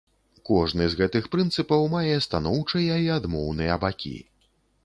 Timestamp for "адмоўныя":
3.19-3.81